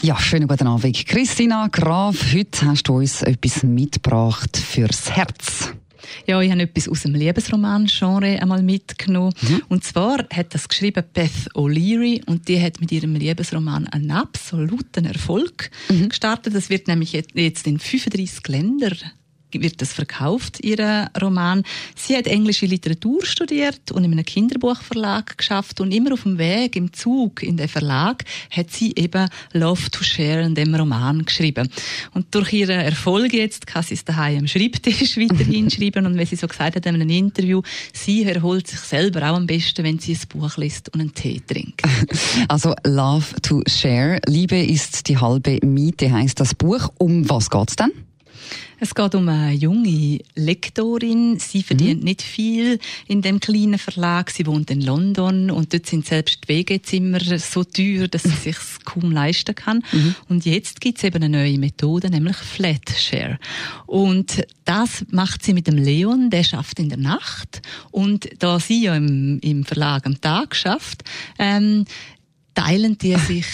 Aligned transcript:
Ja, 0.00 0.16
schönen 0.16 0.46
guten 0.46 0.68
Abend. 0.68 1.06
Christina 1.06 1.66
Graf, 1.66 2.32
heute 2.32 2.66
hast 2.66 2.84
du 2.84 2.98
uns 2.98 3.22
etwas 3.22 3.64
mitgebracht 3.64 4.56
fürs 4.56 5.10
Herz. 5.10 5.72
Ja, 6.24 6.40
ich 6.40 6.50
habe 6.52 6.62
etwas 6.62 6.88
aus 6.88 7.02
dem 7.02 7.14
Liebesroman-Genre 7.14 8.40
einmal 8.40 8.62
mitgenommen. 8.62 9.34
Mhm. 9.40 9.62
Und 9.68 9.84
zwar 9.84 10.24
hat 10.32 10.54
das 10.54 10.68
geschrieben 10.68 11.02
Beth 11.12 11.50
O'Leary 11.54 12.24
und 12.26 12.46
die 12.46 12.62
hat 12.62 12.80
mit 12.80 12.92
ihrem 12.92 13.16
Liebesroman 13.16 13.88
einen 13.88 14.12
absoluten 14.12 15.04
Erfolg 15.04 15.70
mhm. 15.88 16.10
gestartet. 16.10 16.54
Das 16.54 16.70
wird 16.70 16.86
nämlich 16.86 17.12
jetzt 17.12 17.66
in 17.66 17.80
35 17.80 18.46
Ländern 18.46 18.98
wird 19.52 19.80
das 19.80 19.92
verkauft, 19.92 20.58
ihr 20.62 21.10
Roman. 21.20 21.62
Sie 21.96 22.16
hat 22.16 22.26
englische 22.26 22.66
Literatur 22.66 23.24
studiert 23.24 23.90
und 23.92 24.04
in 24.04 24.12
einem 24.12 24.24
Kinderbuchverlag 24.24 25.38
geschafft 25.38 25.80
und 25.80 25.92
immer 25.92 26.12
auf 26.12 26.22
dem 26.22 26.38
Weg 26.38 26.76
im 26.76 26.92
Zug 26.92 27.42
in 27.42 27.56
den 27.56 27.68
Verlag 27.68 28.24
hat 28.50 28.70
sie 28.70 28.92
eben 28.96 29.28
Love 29.52 29.90
to 29.90 30.04
Share 30.04 30.42
in 30.42 30.54
dem 30.54 30.74
Roman 30.74 31.24
geschrieben. 31.24 31.70
Und 32.12 32.34
durch 32.34 32.52
ihren 32.52 32.80
Erfolg 32.80 33.32
jetzt 33.32 33.66
kann 33.66 33.82
sie 33.82 33.94
es 33.94 34.04
daheim 34.04 34.38
am 34.40 34.46
Schreibtisch 34.46 35.16
weiterhin 35.16 35.70
schreiben 35.70 36.06
und 36.06 36.18
wie 36.18 36.24
sie 36.24 36.36
so 36.36 36.46
gesagt 36.46 36.76
hat 36.76 36.86
in 36.86 36.94
einem 36.94 37.10
Interview, 37.10 37.62
sie 37.92 38.24
erholt 38.24 38.66
sich 38.66 38.80
selber 38.80 39.30
auch 39.30 39.36
am 39.36 39.46
besten, 39.46 39.84
wenn 39.84 39.98
sie 39.98 40.14
ein 40.14 40.28
Buch 40.28 40.56
liest 40.56 40.92
und 40.94 41.00
einen 41.00 41.14
Tee 41.14 41.40
trinkt. 41.46 41.82
Also 42.48 42.74
Love 42.84 43.40
to 43.42 43.62
Share, 43.66 44.20
Liebe 44.26 44.58
ist 44.58 45.08
die 45.08 45.18
halbe 45.18 45.58
Miete 45.64 46.10
heißt 46.10 46.40
das 46.40 46.54
Buch. 46.54 46.90
Um 46.98 47.28
was 47.28 47.50
geht's 47.50 47.76
denn? 47.76 47.90
Es 48.80 48.94
geht 48.94 49.14
um 49.14 49.28
eine 49.28 49.52
junge 49.52 50.20
Lektorin. 50.34 51.38
Sie 51.38 51.62
verdient 51.62 52.00
mhm. 52.00 52.04
nicht 52.04 52.22
viel 52.22 52.78
in 53.06 53.22
dem 53.22 53.40
kleinen 53.40 53.78
Verlag. 53.78 54.30
Sie 54.30 54.46
wohnt 54.46 54.70
in 54.70 54.80
London 54.80 55.50
und 55.50 55.72
dort 55.72 55.86
sind 55.86 56.06
selbst 56.06 56.44
die 56.44 56.48
Wegezimmer 56.48 57.18
so 57.38 57.64
teuer, 57.64 58.08
dass 58.08 58.22
sie 58.22 58.30
sich 58.50 58.56
kaum 58.84 59.10
leisten 59.10 59.54
kann. 59.54 59.82
Mhm. 59.92 60.14
Und 60.28 60.46
jetzt 60.46 60.80
gibt 60.80 60.98
es 60.98 61.04
eben 61.04 61.22
eine 61.22 61.28
neue 61.28 61.58
Methode, 61.58 62.10
nämlich 62.10 62.36
Flat 62.36 62.88
Share. 62.96 63.38
Und 63.86 64.46
das 64.64 65.04
macht 65.10 65.44
sie 65.44 65.54
mit 65.54 65.66
dem 65.66 65.76
Leon, 65.76 66.30
der 66.30 66.44
schafft 66.44 66.78
in 66.78 66.88
der 66.88 66.98
Nacht. 66.98 67.62
Und 67.90 68.28
da 68.38 68.60
sie 68.60 68.84
ja 68.84 68.96
im, 68.96 69.40
im 69.40 69.64
Verlag 69.64 70.06
am 70.06 70.20
Tag 70.20 70.54
schafft, 70.54 71.02
ähm, 71.38 71.84
teilen 72.58 72.98
die 72.98 73.14
sich 73.28 73.46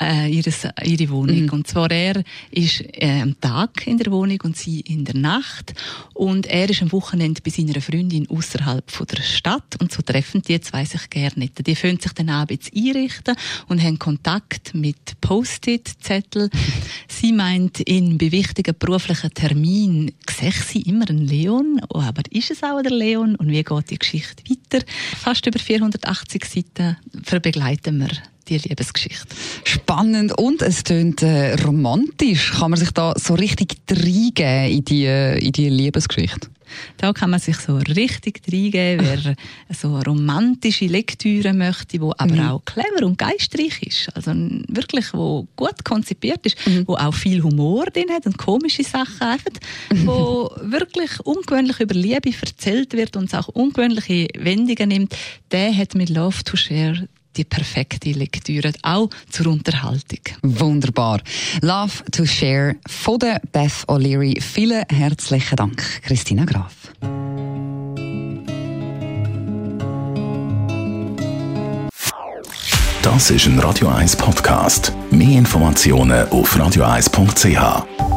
äh, 0.00 0.30
ihres, 0.30 0.66
ihre 0.84 1.08
Wohnung. 1.10 1.42
Mhm. 1.42 1.50
Und 1.50 1.66
zwar 1.66 1.90
er 1.90 2.22
ist 2.52 2.82
äh, 2.92 3.20
am 3.20 3.38
Tag 3.40 3.86
in 3.86 3.98
der 3.98 4.12
Wohnung 4.12 4.38
und 4.44 4.56
sie 4.56 4.80
in 4.80 5.04
der 5.04 5.16
Nacht. 5.16 5.74
Und 6.14 6.46
er 6.46 6.70
ist 6.70 6.82
am 6.82 6.92
Wochenende 6.92 7.40
bei 7.42 7.50
seiner 7.50 7.80
Freundin 7.80 8.28
außerhalb 8.28 8.86
der 9.08 9.22
Stadt. 9.22 9.76
Und 9.80 9.90
so 9.92 10.02
treffen 10.02 10.42
die 10.42 10.60
zwei 10.60 10.84
sich 10.84 11.10
gerne 11.10 11.40
nicht. 11.40 11.66
Die 11.66 11.74
können 11.74 11.98
sich 11.98 12.12
dann 12.12 12.28
abends 12.28 12.70
einrichten 12.74 13.34
und 13.66 13.82
haben 13.82 13.98
Kontakt 13.98 14.74
mit 14.74 15.20
Post-it-Zettel. 15.20 16.50
sie 17.08 17.32
meint, 17.32 17.80
in 17.80 18.20
wichtigen 18.20 18.76
beruflichen 18.78 19.34
Terminen 19.34 20.12
sehe 20.28 20.52
sie 20.52 20.82
immer 20.82 21.08
einen 21.08 21.26
Leon. 21.26 21.80
Oh, 21.88 22.00
aber 22.00 22.22
ist 22.30 22.52
es 22.52 22.62
auch 22.62 22.80
der 22.80 22.92
Leon? 22.92 23.34
Und 23.34 23.50
wie 23.50 23.64
geht 23.64 23.90
die 23.90 23.98
Geschichte 23.98 24.44
weiter? 24.48 24.86
Fast 25.16 25.46
über 25.46 25.58
480 25.58 26.44
Seiten 26.44 26.96
begleiten 27.42 27.98
wir 27.98 28.19
die 28.50 28.58
Liebesgeschichte. 28.58 29.26
Spannend 29.64 30.36
und 30.38 30.62
es 30.62 30.84
klingt 30.84 31.22
äh, 31.22 31.54
romantisch. 31.54 32.52
Kann 32.52 32.70
man 32.70 32.78
sich 32.78 32.90
da 32.90 33.14
so 33.16 33.34
richtig 33.34 33.76
reingeben 33.90 34.70
in 34.70 34.84
die, 34.84 35.04
äh, 35.06 35.38
in 35.38 35.52
die 35.52 35.68
Liebesgeschichte? 35.68 36.48
Da 36.96 37.12
kann 37.12 37.30
man 37.30 37.40
sich 37.40 37.56
so 37.56 37.76
richtig 37.76 38.42
reingeben, 38.50 39.06
wer 39.06 39.34
so 39.74 39.98
romantische 39.98 40.86
Lektüre 40.86 41.52
möchte, 41.52 42.00
wo 42.00 42.12
aber 42.16 42.34
mhm. 42.34 42.48
auch 42.48 42.64
clever 42.64 43.06
und 43.06 43.18
geistreich 43.18 43.82
ist. 43.82 44.14
Also 44.14 44.32
wirklich, 44.68 45.12
wo 45.12 45.46
gut 45.56 45.84
konzipiert 45.84 46.44
ist, 46.46 46.56
mhm. 46.66 46.86
wo 46.86 46.94
auch 46.94 47.14
viel 47.14 47.42
Humor 47.42 47.86
drin 47.86 48.10
hat 48.10 48.26
und 48.26 48.38
komische 48.38 48.84
Sachen 48.84 49.20
einfach, 49.20 49.52
wo 50.04 50.50
wirklich 50.60 51.20
ungewöhnlich 51.20 51.80
über 51.80 51.94
Liebe 51.94 52.30
erzählt 52.40 52.92
wird 52.92 53.16
und 53.16 53.24
es 53.24 53.34
auch 53.34 53.48
ungewöhnliche 53.48 54.28
Wendungen 54.38 54.88
nimmt, 54.88 55.16
der 55.50 55.76
hat 55.76 55.94
mit 55.94 56.08
Love 56.08 56.44
to 56.44 56.56
Share 56.56 57.08
die 57.36 57.44
perfekte 57.44 58.12
Lektüre, 58.12 58.72
auch 58.82 59.10
zur 59.30 59.48
Unterhaltung. 59.48 60.20
Wunderbar. 60.42 61.20
Love 61.62 62.04
to 62.12 62.26
Share 62.26 62.76
von 62.86 63.18
der 63.18 63.40
Beth 63.52 63.84
O'Leary. 63.86 64.40
Vielen 64.40 64.84
herzlichen 64.88 65.56
Dank, 65.56 66.02
Christina 66.02 66.44
Graf. 66.44 66.92
Das 73.02 73.30
ist 73.30 73.46
ein 73.46 73.58
Radio 73.58 73.88
1 73.88 74.16
Podcast. 74.16 74.92
Mehr 75.10 75.38
Informationen 75.38 76.28
auf 76.28 76.54
radio1.ch. 76.56 78.09